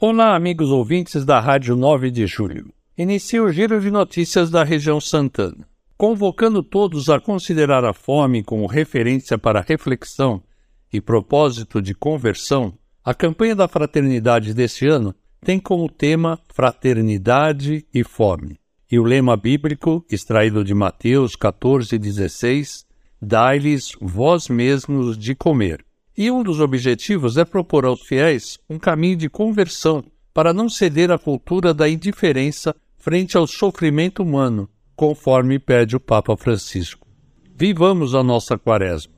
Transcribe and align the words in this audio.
Olá, 0.00 0.36
amigos 0.36 0.70
ouvintes 0.70 1.24
da 1.24 1.40
Rádio 1.40 1.74
9 1.74 2.12
de 2.12 2.24
Julho. 2.24 2.72
Inicia 2.96 3.42
o 3.42 3.50
giro 3.50 3.80
de 3.80 3.90
notícias 3.90 4.48
da 4.48 4.62
região 4.62 5.00
Santana. 5.00 5.66
Convocando 5.96 6.62
todos 6.62 7.10
a 7.10 7.18
considerar 7.18 7.84
a 7.84 7.92
fome 7.92 8.44
como 8.44 8.68
referência 8.68 9.36
para 9.36 9.60
reflexão 9.60 10.40
e 10.92 11.00
propósito 11.00 11.82
de 11.82 11.96
conversão, 11.96 12.72
a 13.04 13.12
campanha 13.12 13.56
da 13.56 13.66
fraternidade 13.66 14.54
deste 14.54 14.86
ano 14.86 15.12
tem 15.44 15.58
como 15.58 15.90
tema 15.90 16.38
Fraternidade 16.54 17.84
e 17.92 18.04
Fome. 18.04 18.56
E 18.88 19.00
o 19.00 19.02
lema 19.02 19.36
bíblico, 19.36 20.06
extraído 20.08 20.62
de 20.62 20.74
Mateus 20.74 21.32
14,16, 21.36 22.84
dai-lhes 23.20 23.90
vós 24.00 24.48
mesmos 24.48 25.18
de 25.18 25.34
comer. 25.34 25.87
E 26.20 26.32
um 26.32 26.42
dos 26.42 26.58
objetivos 26.58 27.36
é 27.36 27.44
propor 27.44 27.84
aos 27.84 28.00
fiéis 28.02 28.58
um 28.68 28.76
caminho 28.76 29.16
de 29.16 29.28
conversão 29.30 30.02
para 30.34 30.52
não 30.52 30.68
ceder 30.68 31.12
à 31.12 31.16
cultura 31.16 31.72
da 31.72 31.88
indiferença 31.88 32.74
frente 32.96 33.36
ao 33.36 33.46
sofrimento 33.46 34.20
humano, 34.20 34.68
conforme 34.96 35.60
pede 35.60 35.94
o 35.94 36.00
Papa 36.00 36.36
Francisco. 36.36 37.06
Vivamos 37.54 38.16
a 38.16 38.24
nossa 38.24 38.58
quaresma. 38.58 39.12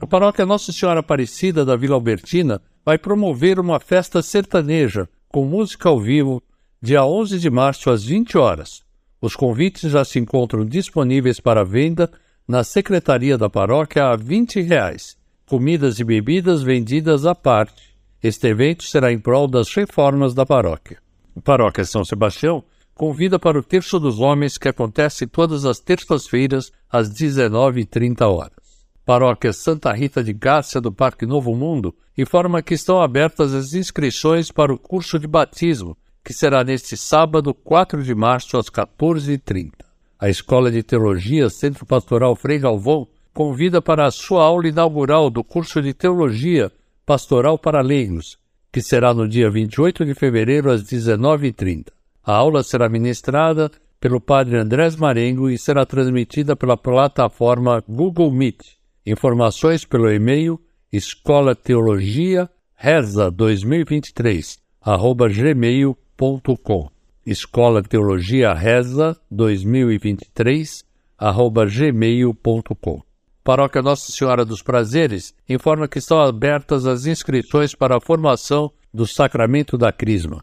A 0.00 0.06
paróquia 0.06 0.46
Nossa 0.46 0.70
Senhora 0.70 1.00
Aparecida 1.00 1.64
da 1.64 1.74
Vila 1.74 1.96
Albertina 1.96 2.62
vai 2.84 2.98
promover 2.98 3.58
uma 3.58 3.80
festa 3.80 4.22
sertaneja 4.22 5.08
com 5.28 5.44
música 5.44 5.88
ao 5.88 5.98
vivo 5.98 6.40
dia 6.80 7.04
11 7.04 7.40
de 7.40 7.50
março 7.50 7.90
às 7.90 8.04
20 8.04 8.38
horas. 8.38 8.84
Os 9.20 9.34
convites 9.34 9.90
já 9.90 10.04
se 10.04 10.20
encontram 10.20 10.64
disponíveis 10.64 11.40
para 11.40 11.64
venda 11.64 12.08
na 12.46 12.62
secretaria 12.62 13.36
da 13.36 13.50
paróquia 13.50 14.06
a 14.06 14.14
20 14.14 14.60
reais 14.60 15.16
comidas 15.46 15.98
e 15.98 16.04
bebidas 16.04 16.62
vendidas 16.62 17.26
à 17.26 17.34
parte. 17.34 17.94
Este 18.22 18.48
evento 18.48 18.84
será 18.84 19.12
em 19.12 19.18
prol 19.18 19.46
das 19.46 19.72
reformas 19.74 20.34
da 20.34 20.46
paróquia. 20.46 20.98
A 21.36 21.40
paróquia 21.40 21.84
São 21.84 22.04
Sebastião 22.04 22.64
convida 22.94 23.38
para 23.38 23.58
o 23.58 23.62
Terço 23.62 23.98
dos 23.98 24.20
Homens, 24.20 24.56
que 24.56 24.68
acontece 24.68 25.26
todas 25.26 25.64
as 25.64 25.80
terças-feiras, 25.80 26.72
às 26.90 27.12
19h30 27.12 28.22
horas. 28.22 28.64
Paróquia 29.04 29.52
Santa 29.52 29.92
Rita 29.92 30.24
de 30.24 30.32
Gácia 30.32 30.80
do 30.80 30.92
Parque 30.92 31.26
Novo 31.26 31.54
Mundo 31.54 31.94
informa 32.16 32.62
que 32.62 32.72
estão 32.72 33.02
abertas 33.02 33.52
as 33.52 33.74
inscrições 33.74 34.50
para 34.50 34.72
o 34.72 34.78
curso 34.78 35.18
de 35.18 35.26
batismo, 35.26 35.96
que 36.24 36.32
será 36.32 36.64
neste 36.64 36.96
sábado, 36.96 37.52
4 37.52 38.02
de 38.02 38.14
março, 38.14 38.56
às 38.56 38.70
14h30. 38.70 39.72
A 40.18 40.30
Escola 40.30 40.70
de 40.70 40.82
Teologia 40.82 41.50
Centro 41.50 41.84
Pastoral 41.84 42.34
Frei 42.34 42.58
Galvão 42.58 43.06
convida 43.34 43.82
para 43.82 44.06
a 44.06 44.10
sua 44.12 44.44
aula 44.44 44.68
inaugural 44.68 45.28
do 45.28 45.42
curso 45.42 45.82
de 45.82 45.92
Teologia 45.92 46.70
Pastoral 47.04 47.58
para 47.58 47.82
Leigos, 47.82 48.38
que 48.72 48.80
será 48.80 49.12
no 49.12 49.28
dia 49.28 49.50
28 49.50 50.06
de 50.06 50.14
fevereiro 50.14 50.70
às 50.70 50.84
19h30. 50.84 51.88
A 52.24 52.32
aula 52.32 52.62
será 52.62 52.88
ministrada 52.88 53.70
pelo 54.00 54.20
padre 54.20 54.56
Andrés 54.56 54.96
Marengo 54.96 55.50
e 55.50 55.58
será 55.58 55.84
transmitida 55.84 56.54
pela 56.54 56.76
plataforma 56.76 57.82
Google 57.88 58.30
Meet. 58.30 58.60
Informações 59.04 59.84
pelo 59.84 60.10
e-mail 60.10 60.60
escola 60.92 61.54
teologia 61.56 62.48
reza 62.76 63.30
2023 63.30 64.58
arroba 64.80 65.28
gmail.com 65.28 66.90
escola 67.26 67.82
teologia 67.82 68.54
reza 68.54 69.16
2023 69.30 70.84
arroba 71.18 71.66
gmail.com 71.66 73.13
Paróquia 73.44 73.82
Nossa 73.82 74.10
Senhora 74.10 74.42
dos 74.42 74.62
Prazeres 74.62 75.34
informa 75.46 75.86
que 75.86 75.98
estão 75.98 76.18
abertas 76.18 76.86
as 76.86 77.04
inscrições 77.04 77.74
para 77.74 77.94
a 77.94 78.00
formação 78.00 78.72
do 78.92 79.06
Sacramento 79.06 79.76
da 79.76 79.92
Crisma. 79.92 80.42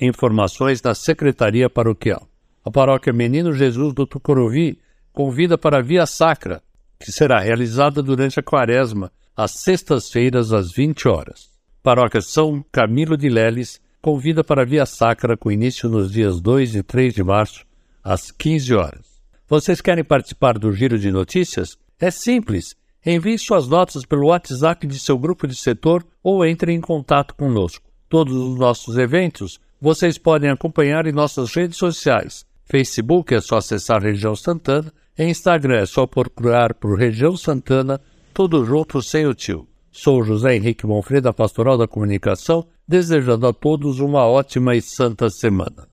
Informações 0.00 0.80
da 0.80 0.94
Secretaria 0.94 1.68
Paroquial. 1.68 2.26
A 2.64 2.70
Paróquia 2.70 3.12
Menino 3.12 3.52
Jesus 3.52 3.92
do 3.92 4.06
Tucuruvi 4.06 4.78
convida 5.12 5.58
para 5.58 5.76
a 5.76 5.82
Via 5.82 6.06
Sacra, 6.06 6.62
que 6.98 7.12
será 7.12 7.38
realizada 7.38 8.02
durante 8.02 8.40
a 8.40 8.42
Quaresma, 8.42 9.12
às 9.36 9.60
sextas-feiras, 9.60 10.50
às 10.50 10.72
20 10.72 11.06
horas. 11.06 11.50
Paróquia 11.82 12.22
São 12.22 12.64
Camilo 12.72 13.18
de 13.18 13.28
Leles 13.28 13.78
convida 14.00 14.42
para 14.42 14.62
a 14.62 14.64
Via 14.64 14.86
Sacra, 14.86 15.36
com 15.36 15.52
início 15.52 15.86
nos 15.86 16.10
dias 16.10 16.40
2 16.40 16.76
e 16.76 16.82
3 16.82 17.12
de 17.12 17.22
março, 17.22 17.66
às 18.02 18.30
15 18.30 18.74
horas. 18.74 19.06
Vocês 19.46 19.82
querem 19.82 20.02
participar 20.02 20.58
do 20.58 20.72
Giro 20.72 20.98
de 20.98 21.10
Notícias? 21.10 21.76
É 22.00 22.10
simples. 22.10 22.76
Envie 23.04 23.38
suas 23.38 23.66
notas 23.66 24.04
pelo 24.04 24.28
WhatsApp 24.28 24.86
de 24.86 24.98
seu 24.98 25.18
grupo 25.18 25.46
de 25.46 25.56
setor 25.56 26.04
ou 26.22 26.44
entre 26.44 26.72
em 26.72 26.80
contato 26.80 27.34
conosco. 27.34 27.84
Todos 28.08 28.34
os 28.34 28.58
nossos 28.58 28.96
eventos 28.96 29.58
vocês 29.80 30.18
podem 30.18 30.50
acompanhar 30.50 31.06
em 31.06 31.12
nossas 31.12 31.52
redes 31.54 31.76
sociais. 31.76 32.44
Facebook 32.64 33.34
é 33.34 33.40
só 33.40 33.56
acessar 33.56 34.02
Região 34.02 34.36
Santana, 34.36 34.92
Instagram 35.18 35.78
é 35.78 35.86
só 35.86 36.06
procurar 36.06 36.74
por 36.74 36.98
Região 36.98 37.36
Santana, 37.36 38.00
tudo 38.32 38.64
junto 38.64 39.02
sem 39.02 39.26
o 39.26 39.34
tio. 39.34 39.66
Sou 39.90 40.22
José 40.22 40.54
Henrique 40.54 40.86
Monfreda, 40.86 41.32
Pastoral 41.32 41.76
da 41.76 41.88
Comunicação, 41.88 42.66
desejando 42.86 43.46
a 43.46 43.52
todos 43.52 43.98
uma 43.98 44.24
ótima 44.24 44.76
e 44.76 44.82
santa 44.82 45.28
semana. 45.28 45.86